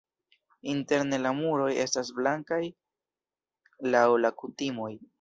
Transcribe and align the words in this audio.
Interne 0.71 1.19
la 1.25 1.33
muroj 1.41 1.69
estas 1.85 2.11
blankaj 2.21 2.61
laŭ 3.95 4.07
la 4.27 4.37
kutimoj. 4.43 4.95